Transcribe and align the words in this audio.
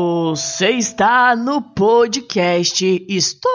Você 0.00 0.70
está 0.70 1.34
no 1.34 1.60
podcast 1.60 3.04
Histórias 3.08 3.50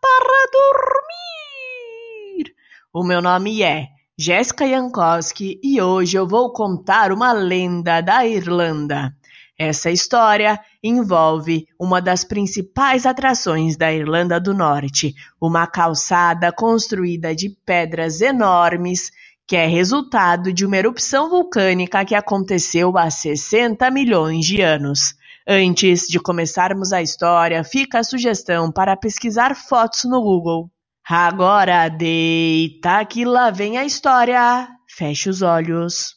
para 0.00 0.46
Dormir. 0.50 2.54
O 2.94 3.04
meu 3.04 3.20
nome 3.20 3.62
é 3.62 3.88
Jéssica 4.18 4.66
Jankowski 4.66 5.60
e 5.62 5.82
hoje 5.82 6.16
eu 6.16 6.26
vou 6.26 6.50
contar 6.50 7.12
uma 7.12 7.32
lenda 7.32 8.00
da 8.00 8.26
Irlanda. 8.26 9.14
Essa 9.58 9.90
história 9.90 10.58
envolve 10.82 11.66
uma 11.78 12.00
das 12.00 12.24
principais 12.24 13.04
atrações 13.04 13.76
da 13.76 13.92
Irlanda 13.92 14.40
do 14.40 14.54
Norte, 14.54 15.14
uma 15.38 15.66
calçada 15.66 16.50
construída 16.50 17.34
de 17.34 17.50
pedras 17.66 18.22
enormes 18.22 19.10
que 19.46 19.54
é 19.54 19.66
resultado 19.66 20.52
de 20.52 20.66
uma 20.66 20.76
erupção 20.76 21.30
vulcânica 21.30 22.04
que 22.04 22.14
aconteceu 22.14 22.96
há 22.98 23.10
60 23.10 23.90
milhões 23.90 24.44
de 24.44 24.60
anos. 24.60 25.14
Antes 25.48 26.08
de 26.08 26.18
começarmos 26.18 26.92
a 26.92 27.00
história, 27.00 27.62
fica 27.62 28.00
a 28.00 28.04
sugestão 28.04 28.72
para 28.72 28.96
pesquisar 28.96 29.54
fotos 29.54 30.04
no 30.04 30.20
Google. 30.20 30.68
Agora 31.08 31.88
deita 31.88 33.04
que 33.04 33.24
lá 33.24 33.50
vem 33.50 33.78
a 33.78 33.84
história. 33.84 34.68
Feche 34.88 35.30
os 35.30 35.42
olhos. 35.42 36.16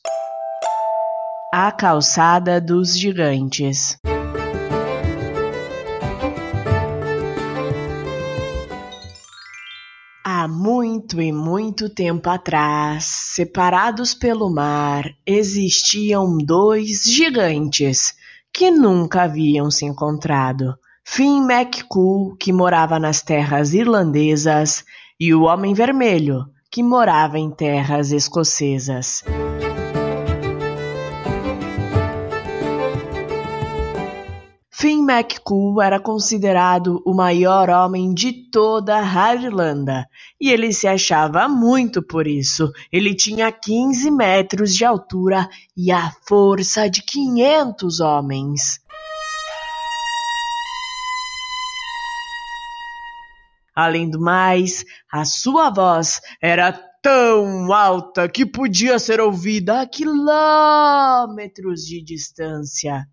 A 1.53 1.71
Calçada 1.71 2.59
dos 2.59 2.97
Gigantes. 2.97 3.99
Muito 10.99 11.21
e 11.21 11.31
muito 11.31 11.89
tempo 11.89 12.29
atrás, 12.29 13.05
separados 13.05 14.13
pelo 14.13 14.49
mar, 14.49 15.05
existiam 15.25 16.37
dois 16.37 17.03
gigantes 17.05 18.13
que 18.53 18.69
nunca 18.69 19.23
haviam 19.23 19.71
se 19.71 19.85
encontrado. 19.85 20.75
Finn 21.05 21.47
McCool, 21.49 22.35
que 22.35 22.51
morava 22.51 22.99
nas 22.99 23.21
terras 23.21 23.73
irlandesas, 23.73 24.83
e 25.17 25.33
o 25.33 25.43
Homem 25.43 25.73
Vermelho, 25.73 26.45
que 26.69 26.83
morava 26.83 27.39
em 27.39 27.49
terras 27.49 28.11
escocesas. 28.11 29.23
Finn 35.09 35.15
McCool 35.15 35.81
era 35.81 35.99
considerado 35.99 37.01
o 37.03 37.15
maior 37.15 37.67
homem 37.69 38.13
de 38.13 38.31
toda 38.31 38.95
a 38.97 39.33
Irlanda 39.33 40.07
e 40.39 40.51
ele 40.51 40.71
se 40.71 40.87
achava 40.87 41.49
muito 41.49 42.03
por 42.03 42.27
isso. 42.27 42.71
Ele 42.91 43.15
tinha 43.15 43.51
15 43.51 44.11
metros 44.11 44.75
de 44.75 44.85
altura 44.85 45.49
e 45.75 45.91
a 45.91 46.11
força 46.27 46.87
de 46.87 47.01
500 47.01 47.99
homens. 47.99 48.79
Além 53.75 54.09
do 54.09 54.19
mais, 54.19 54.85
a 55.11 55.25
sua 55.25 55.71
voz 55.71 56.21
era 56.39 56.71
tão 57.01 57.73
alta 57.73 58.29
que 58.29 58.45
podia 58.45 58.99
ser 58.99 59.19
ouvida 59.19 59.81
a 59.81 59.87
quilômetros 59.87 61.81
de 61.81 61.99
distância. 62.03 63.07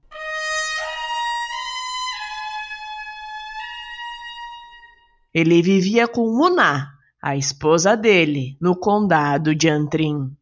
Ele 5.39 5.61
vivia 5.61 6.09
com 6.09 6.35
Muna, 6.35 6.95
a 7.23 7.37
esposa 7.37 7.95
dele, 7.95 8.57
no 8.59 8.75
condado 8.75 9.55
de 9.55 9.69
Antrim. 9.69 10.35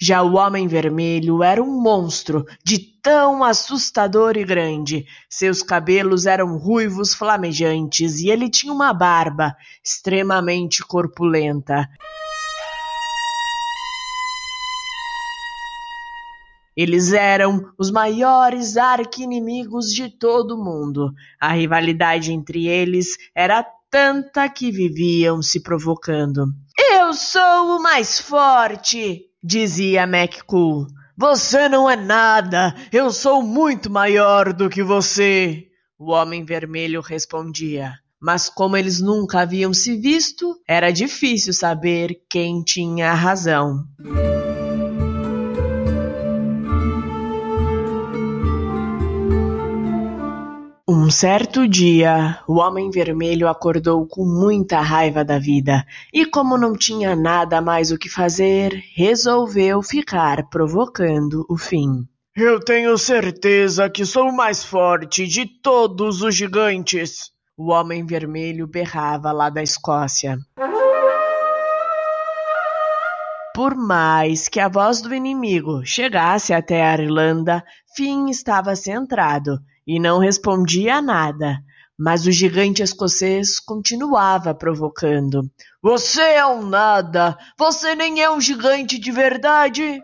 Já 0.00 0.22
o 0.22 0.36
Homem 0.36 0.66
Vermelho 0.66 1.42
era 1.42 1.62
um 1.62 1.78
monstro 1.78 2.46
de 2.64 2.78
tão 3.02 3.44
assustador 3.44 4.38
e 4.38 4.44
grande. 4.46 5.04
Seus 5.28 5.62
cabelos 5.62 6.24
eram 6.24 6.56
ruivos 6.56 7.14
flamejantes 7.14 8.20
e 8.20 8.30
ele 8.30 8.48
tinha 8.48 8.72
uma 8.72 8.94
barba 8.94 9.54
extremamente 9.84 10.82
corpulenta. 10.82 11.86
Eles 16.76 17.12
eram 17.12 17.72
os 17.78 17.90
maiores 17.90 18.76
arqui-inimigos 18.76 19.86
de 19.92 20.08
todo 20.08 20.56
o 20.56 20.64
mundo. 20.64 21.12
A 21.40 21.52
rivalidade 21.52 22.32
entre 22.32 22.66
eles 22.66 23.16
era 23.34 23.64
tanta 23.90 24.48
que 24.48 24.72
viviam 24.72 25.40
se 25.40 25.62
provocando. 25.62 26.46
Eu 26.96 27.12
sou 27.12 27.76
o 27.76 27.82
mais 27.82 28.18
forte, 28.18 29.26
dizia 29.42 30.02
McCool. 30.02 30.86
Você 31.16 31.68
não 31.68 31.88
é 31.88 31.94
nada. 31.94 32.74
Eu 32.90 33.12
sou 33.12 33.40
muito 33.40 33.88
maior 33.88 34.52
do 34.52 34.68
que 34.68 34.82
você. 34.82 35.68
O 35.96 36.10
Homem 36.10 36.44
Vermelho 36.44 37.00
respondia. 37.00 37.92
Mas 38.20 38.48
como 38.48 38.76
eles 38.76 39.00
nunca 39.00 39.42
haviam 39.42 39.72
se 39.72 39.96
visto, 39.96 40.56
era 40.66 40.90
difícil 40.90 41.52
saber 41.52 42.16
quem 42.28 42.64
tinha 42.64 43.14
razão. 43.14 43.84
Certo 51.14 51.68
dia, 51.68 52.40
o 52.46 52.54
Homem 52.54 52.90
Vermelho 52.90 53.48
acordou 53.48 54.04
com 54.04 54.24
muita 54.24 54.80
raiva 54.80 55.24
da 55.24 55.38
vida 55.38 55.86
e, 56.12 56.26
como 56.26 56.58
não 56.58 56.76
tinha 56.76 57.14
nada 57.14 57.60
mais 57.60 57.92
o 57.92 57.98
que 57.98 58.08
fazer, 58.08 58.82
resolveu 58.96 59.80
ficar 59.80 60.48
provocando 60.50 61.46
o 61.48 61.56
fim. 61.56 62.04
Eu 62.36 62.58
tenho 62.58 62.98
certeza 62.98 63.88
que 63.88 64.04
sou 64.04 64.28
o 64.28 64.36
mais 64.36 64.64
forte 64.64 65.24
de 65.28 65.46
todos 65.46 66.20
os 66.20 66.34
gigantes. 66.34 67.30
O 67.56 67.70
Homem 67.70 68.04
Vermelho 68.04 68.66
berrava 68.66 69.30
lá 69.30 69.48
da 69.48 69.62
Escócia. 69.62 70.36
Por 73.54 73.76
mais 73.76 74.48
que 74.48 74.58
a 74.58 74.68
voz 74.68 75.00
do 75.00 75.14
inimigo 75.14 75.86
chegasse 75.86 76.52
até 76.52 76.82
a 76.82 76.94
Irlanda, 76.94 77.64
Finn 77.94 78.28
estava 78.28 78.74
centrado 78.74 79.60
e 79.86 80.00
não 80.00 80.18
respondia 80.18 80.96
a 80.96 81.02
nada. 81.02 81.58
Mas 81.96 82.26
o 82.26 82.32
gigante 82.32 82.82
escocês 82.82 83.60
continuava 83.60 84.52
provocando. 84.52 85.48
Você 85.80 86.20
é 86.20 86.44
um 86.44 86.66
nada! 86.66 87.36
Você 87.56 87.94
nem 87.94 88.20
é 88.20 88.30
um 88.30 88.40
gigante 88.40 88.98
de 88.98 89.12
verdade! 89.12 90.02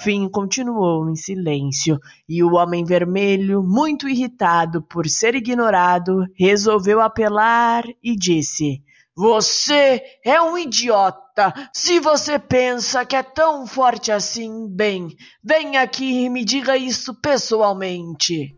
Finn 0.00 0.28
continuou 0.28 1.08
em 1.08 1.14
silêncio 1.14 1.98
e 2.28 2.42
o 2.42 2.54
Homem 2.54 2.84
Vermelho, 2.84 3.62
muito 3.62 4.08
irritado 4.08 4.82
por 4.82 5.06
ser 5.06 5.34
ignorado, 5.34 6.24
resolveu 6.34 7.00
apelar 7.00 7.84
e 8.02 8.16
disse: 8.16 8.82
Você 9.16 10.02
é 10.24 10.40
um 10.40 10.56
idiota! 10.56 11.52
Se 11.74 11.98
você 11.98 12.38
pensa 12.38 13.04
que 13.04 13.16
é 13.16 13.22
tão 13.22 13.66
forte 13.66 14.12
assim, 14.12 14.68
bem, 14.68 15.08
venha 15.42 15.82
aqui 15.82 16.24
e 16.24 16.30
me 16.30 16.44
diga 16.44 16.76
isso 16.76 17.14
pessoalmente. 17.20 18.56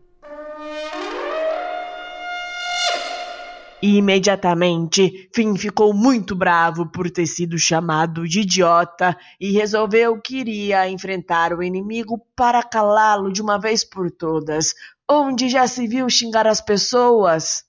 E 3.81 3.97
imediatamente, 3.97 5.29
Finn 5.35 5.57
ficou 5.57 5.93
muito 5.93 6.33
bravo 6.33 6.89
por 6.89 7.11
ter 7.11 7.25
sido 7.25 7.59
chamado 7.59 8.25
de 8.25 8.39
idiota 8.39 9.17
e 9.37 9.51
resolveu 9.51 10.21
que 10.21 10.37
iria 10.37 10.87
enfrentar 10.87 11.51
o 11.51 11.61
inimigo 11.61 12.17
para 12.33 12.63
calá-lo 12.63 13.29
de 13.29 13.41
uma 13.41 13.59
vez 13.59 13.83
por 13.83 14.09
todas. 14.09 14.73
Onde 15.09 15.49
já 15.49 15.67
se 15.67 15.85
viu 15.85 16.09
xingar 16.09 16.47
as 16.47 16.61
pessoas? 16.61 17.65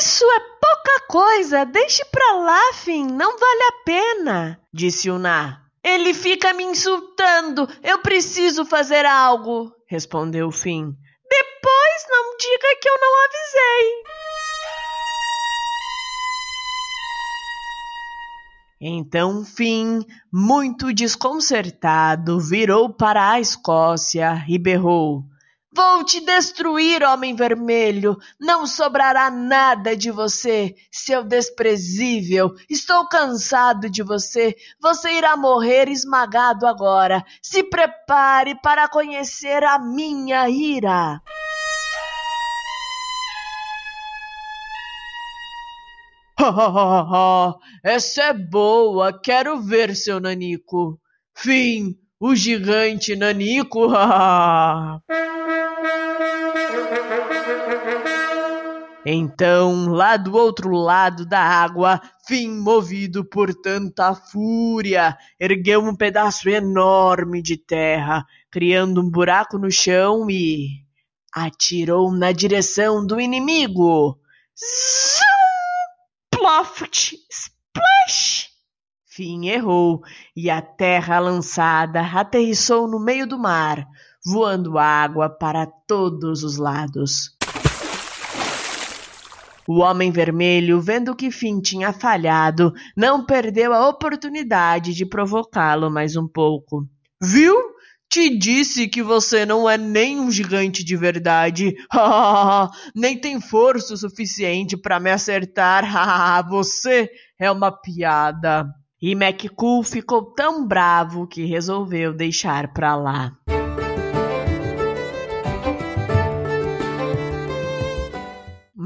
Isso 0.00 0.24
é 0.24 0.40
pouca 0.40 1.00
coisa. 1.08 1.66
Deixe 1.66 2.02
pra 2.06 2.32
lá, 2.32 2.72
Finn. 2.72 3.06
Não 3.06 3.38
vale 3.38 3.62
a 3.64 3.84
pena, 3.84 4.60
disse 4.72 5.10
o 5.10 5.18
Ná. 5.18 5.60
Ele 5.84 6.14
fica 6.14 6.54
me 6.54 6.64
insultando. 6.64 7.68
Eu 7.82 7.98
preciso 7.98 8.64
fazer 8.64 9.04
algo, 9.04 9.70
respondeu 9.86 10.50
Finn. 10.50 10.94
Depois 11.28 12.06
não 12.08 12.34
diga 12.38 12.76
que 12.80 12.88
eu 12.88 12.94
não 12.98 13.12
avisei. 13.26 14.02
Então 18.80 19.44
Finn, 19.44 20.00
muito 20.32 20.94
desconcertado, 20.94 22.40
virou 22.40 22.88
para 22.88 23.32
a 23.32 23.40
Escócia 23.40 24.46
e 24.48 24.58
berrou: 24.58 25.24
Vou 25.72 26.02
te 26.02 26.20
destruir, 26.20 27.04
homem 27.04 27.36
vermelho! 27.36 28.16
Não 28.40 28.66
sobrará 28.66 29.30
nada 29.30 29.96
de 29.96 30.10
você, 30.10 30.74
seu 30.90 31.22
desprezível! 31.22 32.52
Estou 32.68 33.08
cansado 33.08 33.88
de 33.88 34.02
você! 34.02 34.56
Você 34.80 35.12
irá 35.12 35.36
morrer 35.36 35.88
esmagado 35.88 36.66
agora! 36.66 37.24
Se 37.40 37.62
prepare 37.62 38.60
para 38.60 38.88
conhecer 38.88 39.62
a 39.62 39.78
minha 39.78 40.48
ira! 40.48 41.22
Essa 47.84 48.22
é 48.22 48.32
boa, 48.32 49.12
quero 49.12 49.60
ver 49.60 49.94
seu 49.94 50.18
nanico. 50.18 50.98
Fim, 51.32 51.96
o 52.18 52.34
gigante 52.34 53.14
nanico. 53.14 53.88
Então, 59.04 59.86
lá 59.88 60.16
do 60.16 60.36
outro 60.36 60.70
lado 60.70 61.24
da 61.24 61.40
água, 61.40 62.00
Fim, 62.26 62.48
movido 62.48 63.24
por 63.24 63.52
tanta 63.52 64.14
fúria, 64.14 65.18
ergueu 65.38 65.82
um 65.82 65.96
pedaço 65.96 66.48
enorme 66.48 67.42
de 67.42 67.56
terra, 67.56 68.24
criando 68.50 69.00
um 69.00 69.10
buraco 69.10 69.58
no 69.58 69.68
chão 69.68 70.30
e 70.30 70.84
atirou 71.32 72.12
na 72.12 72.30
direção 72.30 73.04
do 73.04 73.20
inimigo. 73.20 74.16
Ploft! 76.30 77.16
Splash! 77.28 78.48
Fim 79.06 79.48
errou 79.48 80.02
e 80.36 80.48
a 80.48 80.62
terra 80.62 81.18
lançada 81.18 82.00
aterrissou 82.00 82.86
no 82.86 83.00
meio 83.00 83.26
do 83.26 83.38
mar, 83.38 83.88
voando 84.24 84.78
água 84.78 85.28
para 85.28 85.66
todos 85.86 86.42
os 86.42 86.56
lados. 86.56 87.36
O 89.66 89.78
Homem 89.78 90.10
Vermelho, 90.10 90.80
vendo 90.80 91.14
que 91.14 91.30
Finn 91.30 91.60
tinha 91.60 91.92
falhado, 91.92 92.72
não 92.96 93.24
perdeu 93.24 93.72
a 93.72 93.88
oportunidade 93.88 94.92
de 94.92 95.06
provocá-lo 95.06 95.88
mais 95.90 96.16
um 96.16 96.26
pouco. 96.26 96.88
Viu? 97.22 97.54
Te 98.10 98.36
disse 98.36 98.88
que 98.88 99.00
você 99.04 99.46
não 99.46 99.70
é 99.70 99.78
nem 99.78 100.18
um 100.18 100.28
gigante 100.28 100.82
de 100.82 100.96
verdade. 100.96 101.76
nem 102.96 103.16
tem 103.16 103.40
força 103.40 103.96
suficiente 103.96 104.76
para 104.76 104.98
me 104.98 105.12
acertar. 105.12 105.84
você 106.50 107.08
é 107.38 107.48
uma 107.48 107.70
piada. 107.70 108.66
E 109.00 109.12
McCool 109.12 109.84
ficou 109.84 110.34
tão 110.34 110.66
bravo 110.66 111.28
que 111.28 111.44
resolveu 111.44 112.12
deixar 112.12 112.72
pra 112.72 112.96
lá. 112.96 113.30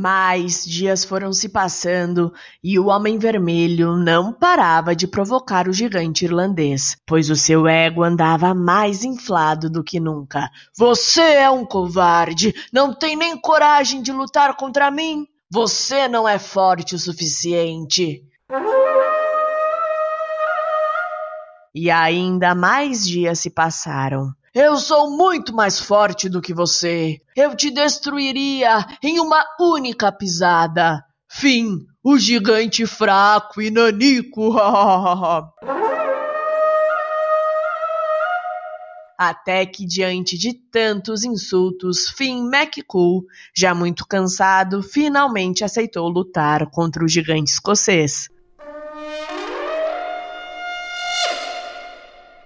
Mais 0.04 0.62
dias 0.62 1.02
foram 1.02 1.32
se 1.32 1.48
passando 1.48 2.30
e 2.62 2.78
o 2.78 2.88
Homem 2.88 3.16
Vermelho 3.16 3.96
não 3.96 4.34
parava 4.34 4.94
de 4.94 5.08
provocar 5.08 5.66
o 5.66 5.72
gigante 5.72 6.26
irlandês, 6.26 6.94
pois 7.06 7.30
o 7.30 7.36
seu 7.36 7.66
ego 7.66 8.02
andava 8.02 8.52
mais 8.52 9.02
inflado 9.02 9.70
do 9.70 9.82
que 9.82 9.98
nunca. 9.98 10.50
Você 10.76 11.22
é 11.22 11.48
um 11.48 11.64
covarde! 11.64 12.54
Não 12.70 12.94
tem 12.94 13.16
nem 13.16 13.34
coragem 13.34 14.02
de 14.02 14.12
lutar 14.12 14.54
contra 14.58 14.90
mim! 14.90 15.26
Você 15.50 16.06
não 16.06 16.28
é 16.28 16.38
forte 16.38 16.94
o 16.94 16.98
suficiente! 16.98 18.22
E 21.74 21.90
ainda 21.90 22.54
mais 22.54 23.06
dias 23.06 23.38
se 23.38 23.48
passaram. 23.48 24.34
Eu 24.54 24.76
sou 24.76 25.10
muito 25.10 25.52
mais 25.52 25.80
forte 25.80 26.28
do 26.28 26.40
que 26.40 26.54
você. 26.54 27.20
Eu 27.34 27.56
te 27.56 27.72
destruiria 27.72 28.86
em 29.02 29.18
uma 29.18 29.44
única 29.58 30.12
pisada. 30.12 31.04
Fim, 31.28 31.80
o 32.04 32.16
gigante 32.16 32.86
fraco 32.86 33.60
e 33.60 33.68
nanico. 33.68 34.54
Até 39.18 39.66
que, 39.66 39.84
diante 39.84 40.38
de 40.38 40.54
tantos 40.54 41.24
insultos, 41.24 42.08
Finn 42.10 42.48
McCool, 42.48 43.24
já 43.56 43.74
muito 43.74 44.06
cansado, 44.06 44.84
finalmente 44.84 45.64
aceitou 45.64 46.08
lutar 46.08 46.70
contra 46.70 47.04
o 47.04 47.08
gigante 47.08 47.50
escocês. 47.50 48.28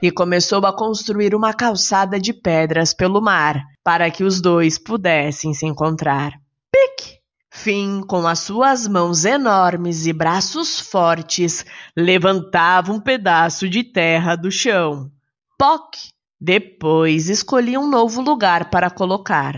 E 0.00 0.10
começou 0.10 0.64
a 0.66 0.72
construir 0.72 1.34
uma 1.34 1.52
calçada 1.52 2.18
de 2.18 2.32
pedras 2.32 2.94
pelo 2.94 3.20
mar 3.20 3.62
para 3.82 4.10
que 4.10 4.24
os 4.24 4.40
dois 4.40 4.78
pudessem 4.78 5.52
se 5.52 5.66
encontrar. 5.66 6.32
Pique! 6.72 7.18
Fim, 7.50 8.02
com 8.02 8.26
as 8.26 8.40
suas 8.40 8.86
mãos 8.86 9.24
enormes 9.24 10.06
e 10.06 10.12
braços 10.12 10.78
fortes, 10.78 11.64
levantava 11.96 12.92
um 12.92 13.00
pedaço 13.00 13.68
de 13.68 13.82
terra 13.82 14.36
do 14.36 14.50
chão. 14.50 15.10
Poc! 15.58 15.96
Depois 16.40 17.28
escolhia 17.28 17.80
um 17.80 17.88
novo 17.88 18.20
lugar 18.20 18.70
para 18.70 18.88
colocar. 18.88 19.54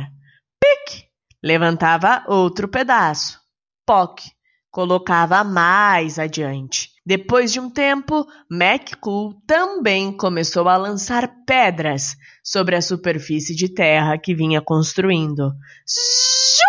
Pique! 0.59 1.05
Levantava 1.43 2.25
outro 2.27 2.69
pedaço. 2.69 3.39
Poc! 3.87 4.21
Colocava 4.71 5.43
mais 5.43 6.19
adiante. 6.19 6.90
Depois 7.05 7.51
de 7.51 7.59
um 7.59 7.71
tempo, 7.71 8.27
McCool 8.51 9.35
também 9.47 10.15
começou 10.15 10.69
a 10.69 10.77
lançar 10.77 11.45
pedras 11.47 12.15
sobre 12.45 12.77
a 12.77 12.83
superfície 12.83 13.55
de 13.55 13.73
terra 13.73 14.19
que 14.19 14.35
vinha 14.35 14.61
construindo. 14.61 15.51
Zum, 15.89 16.67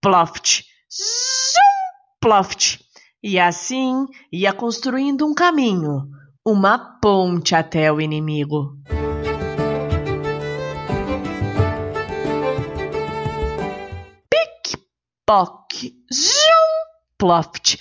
ploft, 0.00 0.64
zum, 0.90 2.20
ploft. 2.20 2.80
E 3.22 3.38
assim 3.38 4.06
ia 4.32 4.52
construindo 4.52 5.24
um 5.24 5.34
caminho, 5.34 6.08
uma 6.44 6.98
ponte 7.00 7.54
até 7.54 7.92
o 7.92 8.00
inimigo. 8.00 8.76
Pick, 14.28 14.82
pock, 15.24 15.94
zoom, 16.12 16.70
ploft 17.16 17.78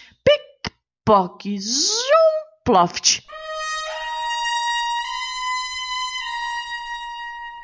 Poc, 1.10 1.42
zoom, 1.60 2.62
ploft. 2.64 3.24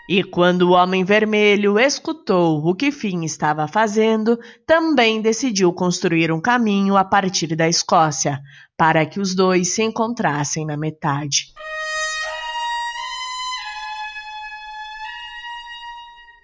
E 0.10 0.24
quando 0.24 0.64
o 0.64 0.72
Homem 0.72 1.04
Vermelho 1.04 1.78
escutou 1.78 2.66
o 2.66 2.74
que 2.74 2.92
Finn 2.92 3.22
estava 3.24 3.68
fazendo, 3.68 4.40
também 4.66 5.22
decidiu 5.22 5.72
construir 5.72 6.32
um 6.32 6.42
caminho 6.42 6.98
a 6.98 7.06
partir 7.06 7.56
da 7.56 7.70
Escócia, 7.70 8.42
para 8.75 9.06
que 9.06 9.20
os 9.20 9.36
dois 9.36 9.75
se 9.75 9.84
encontrassem 9.84 10.66
na 10.66 10.75
metade. 10.75 11.54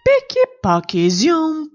Pique-poque, 0.05 1.09
zoom, 1.09 1.67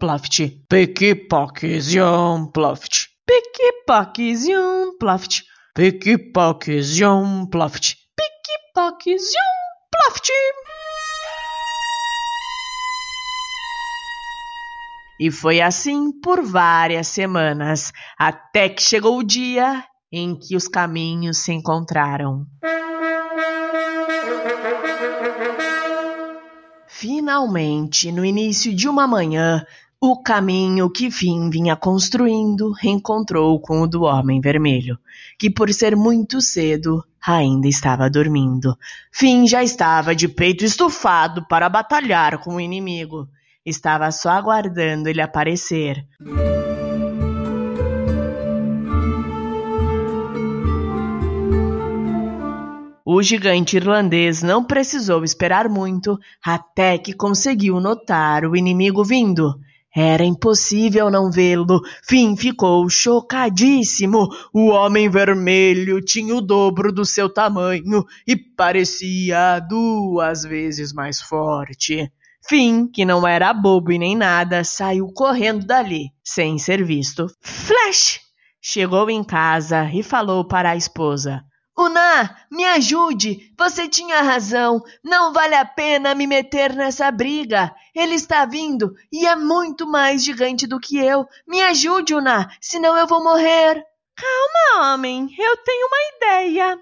Pique-poque-zium, 3.26 4.96
ploft. 5.00 5.42
Pique-poque-zium, 5.74 7.46
ploft. 7.50 7.96
Pique-poque-zium, 8.16 9.52
ploft. 9.90 10.30
E 15.18 15.30
foi 15.32 15.60
assim 15.60 16.12
por 16.12 16.40
várias 16.40 17.08
semanas, 17.08 17.92
até 18.16 18.68
que 18.68 18.80
chegou 18.80 19.18
o 19.18 19.24
dia 19.24 19.82
em 20.12 20.38
que 20.38 20.54
os 20.54 20.68
caminhos 20.68 21.38
se 21.38 21.52
encontraram. 21.52 22.46
Finalmente, 26.86 28.12
no 28.12 28.24
início 28.24 28.72
de 28.72 28.88
uma 28.88 29.06
manhã, 29.06 29.66
o 30.00 30.22
caminho 30.22 30.90
que 30.90 31.10
Finn 31.10 31.48
vinha 31.48 31.74
construindo 31.74 32.70
reencontrou 32.72 33.58
com 33.60 33.80
o 33.80 33.86
do 33.86 34.02
Homem 34.02 34.40
Vermelho, 34.40 34.98
que 35.38 35.50
por 35.50 35.72
ser 35.72 35.96
muito 35.96 36.40
cedo 36.40 37.02
ainda 37.26 37.66
estava 37.66 38.10
dormindo. 38.10 38.76
Finn 39.10 39.46
já 39.46 39.64
estava 39.64 40.14
de 40.14 40.28
peito 40.28 40.64
estufado 40.64 41.46
para 41.48 41.68
batalhar 41.68 42.38
com 42.38 42.56
o 42.56 42.60
inimigo. 42.60 43.26
Estava 43.64 44.12
só 44.12 44.30
aguardando 44.30 45.08
ele 45.08 45.20
aparecer. 45.20 46.06
O 53.04 53.22
gigante 53.22 53.76
irlandês 53.76 54.42
não 54.42 54.62
precisou 54.62 55.24
esperar 55.24 55.68
muito 55.68 56.18
até 56.44 56.98
que 56.98 57.12
conseguiu 57.14 57.80
notar 57.80 58.44
o 58.44 58.54
inimigo 58.54 59.02
vindo. 59.02 59.58
Era 59.98 60.22
impossível 60.22 61.10
não 61.10 61.30
vê-lo. 61.30 61.80
Finn 62.06 62.36
ficou 62.36 62.86
chocadíssimo. 62.90 64.28
O 64.52 64.68
homem 64.68 65.08
vermelho 65.08 66.02
tinha 66.02 66.36
o 66.36 66.42
dobro 66.42 66.92
do 66.92 67.02
seu 67.02 67.30
tamanho 67.30 68.04
e 68.26 68.36
parecia 68.36 69.58
duas 69.58 70.42
vezes 70.42 70.92
mais 70.92 71.22
forte. 71.22 72.12
Finn, 72.46 72.88
que 72.92 73.06
não 73.06 73.26
era 73.26 73.54
bobo 73.54 73.90
e 73.90 73.98
nem 73.98 74.14
nada, 74.14 74.62
saiu 74.62 75.06
correndo 75.14 75.64
dali, 75.64 76.10
sem 76.22 76.58
ser 76.58 76.84
visto. 76.84 77.26
Flash! 77.40 78.20
Chegou 78.60 79.08
em 79.08 79.24
casa 79.24 79.90
e 79.94 80.02
falou 80.02 80.46
para 80.46 80.72
a 80.72 80.76
esposa: 80.76 81.42
Una, 81.78 82.34
me 82.50 82.64
ajude! 82.64 83.52
Você 83.58 83.86
tinha 83.86 84.22
razão. 84.22 84.82
Não 85.04 85.30
vale 85.30 85.54
a 85.54 85.64
pena 85.64 86.14
me 86.14 86.26
meter 86.26 86.74
nessa 86.74 87.10
briga. 87.10 87.74
Ele 87.94 88.14
está 88.14 88.46
vindo 88.46 88.94
e 89.12 89.26
é 89.26 89.36
muito 89.36 89.86
mais 89.86 90.24
gigante 90.24 90.66
do 90.66 90.80
que 90.80 90.96
eu. 90.96 91.26
Me 91.46 91.60
ajude, 91.60 92.14
Una, 92.14 92.50
senão 92.62 92.96
eu 92.96 93.06
vou 93.06 93.22
morrer. 93.22 93.84
Calma, 94.16 94.94
homem, 94.94 95.28
eu 95.38 95.56
tenho 95.58 95.86
uma 95.86 96.16
ideia. 96.16 96.78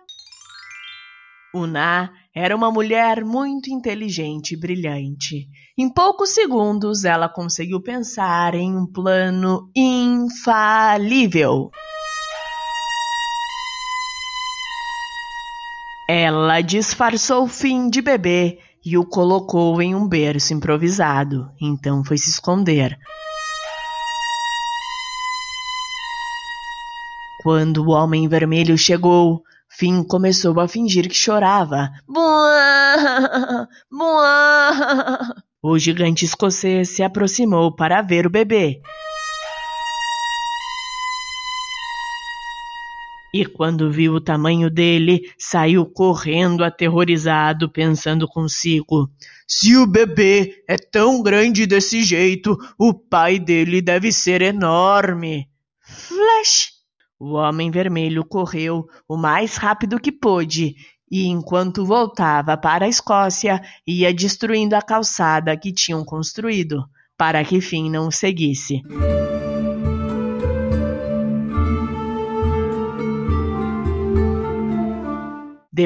Una 1.52 2.12
era 2.32 2.54
uma 2.54 2.70
mulher 2.70 3.24
muito 3.24 3.70
inteligente 3.70 4.54
e 4.54 4.56
brilhante. 4.56 5.48
Em 5.76 5.92
poucos 5.92 6.30
segundos, 6.30 7.04
ela 7.04 7.28
conseguiu 7.28 7.80
pensar 7.82 8.54
em 8.54 8.76
um 8.76 8.86
plano 8.86 9.68
infalível. 9.74 11.72
Ela 16.08 16.61
disfarçou 16.61 17.44
o 17.44 17.49
fim 17.49 17.88
de 17.88 18.02
bebê 18.02 18.58
e 18.84 18.99
o 18.99 19.06
colocou 19.06 19.80
em 19.80 19.94
um 19.94 20.06
berço 20.06 20.52
improvisado. 20.52 21.50
Então 21.58 22.04
foi 22.04 22.18
se 22.18 22.28
esconder. 22.28 22.99
Quando 27.42 27.84
o 27.84 27.90
homem 27.90 28.28
vermelho 28.28 28.76
chegou, 28.76 29.42
Finn 29.68 30.04
começou 30.04 30.61
a 30.61 30.68
fingir 30.68 31.08
que 31.08 31.14
chorava. 31.14 31.90
Buah! 32.06 33.66
Buah! 33.90 35.34
O 35.62 35.78
gigante 35.78 36.26
escocês 36.26 36.90
se 36.90 37.02
aproximou 37.02 37.75
para 37.75 38.02
ver 38.02 38.26
o 38.26 38.30
bebê. 38.30 38.80
E 43.34 43.44
quando 43.44 43.90
viu 43.90 44.14
o 44.14 44.20
tamanho 44.20 44.70
dele, 44.70 45.28
saiu 45.36 45.84
correndo 45.84 46.62
aterrorizado, 46.62 47.68
pensando 47.68 48.28
consigo: 48.28 49.10
se 49.44 49.76
o 49.76 49.88
bebê 49.88 50.62
é 50.68 50.76
tão 50.76 51.20
grande 51.20 51.66
desse 51.66 52.04
jeito, 52.04 52.56
o 52.78 52.94
pai 52.94 53.40
dele 53.40 53.82
deve 53.82 54.12
ser 54.12 54.40
enorme. 54.40 55.48
Flash! 55.80 56.74
O 57.18 57.32
homem 57.32 57.72
vermelho 57.72 58.24
correu 58.24 58.86
o 59.08 59.16
mais 59.16 59.56
rápido 59.56 59.98
que 59.98 60.12
pôde 60.12 60.76
e, 61.10 61.26
enquanto 61.26 61.84
voltava 61.84 62.56
para 62.56 62.84
a 62.84 62.88
Escócia, 62.88 63.60
ia 63.84 64.14
destruindo 64.14 64.76
a 64.76 64.80
calçada 64.80 65.56
que 65.56 65.72
tinham 65.72 66.04
construído, 66.04 66.84
para 67.18 67.44
que 67.44 67.60
Finn 67.60 67.90
não 67.90 68.06
o 68.06 68.12
seguisse. 68.12 68.80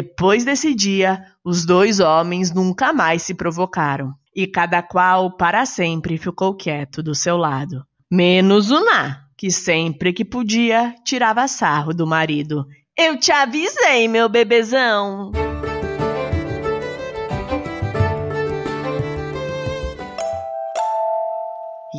Depois 0.01 0.45
desse 0.45 0.77
dia, 0.77 1.25
os 1.45 1.67
dois 1.67 1.99
homens 1.99 2.55
nunca 2.55 2.93
mais 2.93 3.23
se 3.23 3.35
provocaram, 3.35 4.15
e 4.33 4.47
cada 4.47 4.81
qual 4.81 5.37
para 5.37 5.67
sempre 5.67 6.17
ficou 6.17 6.55
quieto 6.55 7.03
do 7.03 7.17
seu 7.17 7.37
lado. 7.37 7.85
Menos 8.09 8.71
o 8.71 8.79
Ná, 8.79 9.25
que 9.37 9.51
sempre 9.51 10.13
que 10.13 10.25
podia 10.25 10.95
tirava 11.05 11.49
sarro 11.49 11.93
do 11.93 12.07
marido. 12.07 12.65
Eu 12.97 13.19
te 13.19 13.33
avisei, 13.33 14.07
meu 14.07 14.29
bebezão! 14.29 15.33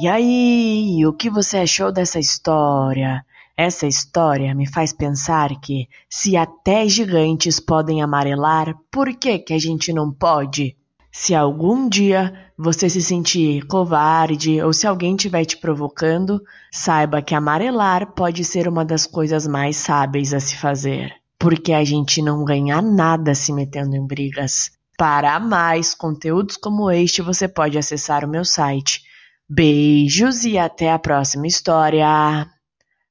E 0.01 0.08
aí, 0.08 1.06
o 1.06 1.12
que 1.12 1.29
você 1.29 1.58
achou 1.58 1.91
dessa 1.91 2.18
história? 2.18 3.25
Essa 3.62 3.86
história 3.86 4.56
me 4.56 4.66
faz 4.66 4.94
pensar 4.94 5.50
que, 5.60 5.89
se 6.10 6.38
até 6.38 6.88
gigantes 6.88 7.60
podem 7.60 8.01
amarelar, 8.01 8.74
por 8.89 9.13
que, 9.13 9.38
que 9.38 9.54
a 9.54 9.60
gente 9.60 9.92
não 9.92 10.13
pode? 10.13 10.78
Se 11.12 11.36
algum 11.36 11.89
dia 11.89 12.51
você 12.58 12.89
se 12.89 13.01
sentir 13.01 13.68
covarde 13.68 14.62
ou 14.62 14.72
se 14.72 14.88
alguém 14.88 15.13
estiver 15.13 15.44
te 15.44 15.58
provocando, 15.58 16.42
saiba 16.72 17.22
que 17.22 17.36
amarelar 17.36 18.13
pode 18.13 18.46
ser 18.46 18.66
uma 18.66 18.86
das 18.86 19.06
coisas 19.06 19.46
mais 19.46 19.75
sábeis 19.75 20.34
a 20.34 20.39
se 20.39 20.56
fazer, 20.56 21.12
porque 21.38 21.74
a 21.74 21.84
gente 21.84 22.22
não 22.22 22.46
ganha 22.46 22.82
nada 22.82 23.36
se 23.36 23.51
metendo 23.51 23.94
em 23.94 24.08
brigas. 24.08 24.72
Para 24.98 25.38
mais 25.38 25.94
conteúdos 25.94 26.56
como 26.56 26.89
este, 26.89 27.22
você 27.22 27.46
pode 27.46 27.78
acessar 27.78 28.24
o 28.24 28.30
meu 28.30 28.46
site. 28.46 29.01
Beijos 29.50 30.46
e 30.46 30.58
até 30.58 30.94
a 30.94 30.98
próxima 30.98 31.46
história! 31.46 32.48